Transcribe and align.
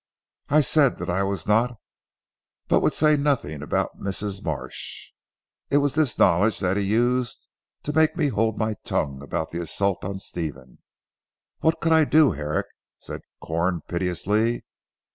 I 0.49 0.61
said 0.61 0.97
that 0.97 1.11
I 1.11 1.21
was 1.21 1.45
not 1.45 1.77
but 2.67 2.79
would 2.79 2.95
say 2.95 3.15
nothing 3.15 3.61
about 3.61 3.99
Mrs. 3.99 4.43
Marsh. 4.43 5.11
It 5.69 5.77
was 5.77 5.93
this 5.93 6.17
knowledge 6.17 6.57
that 6.57 6.75
he 6.75 6.81
used 6.83 7.47
to 7.83 7.93
make 7.93 8.17
me 8.17 8.29
hold 8.29 8.57
my 8.57 8.73
tongue 8.83 9.21
about 9.21 9.51
the 9.51 9.61
assault 9.61 10.03
on 10.03 10.17
Stephen. 10.17 10.79
What 11.59 11.79
could 11.81 11.91
I 11.93 12.05
do 12.05 12.31
Herrick?" 12.31 12.65
said 12.97 13.21
Corn 13.43 13.81
piteously. 13.87 14.63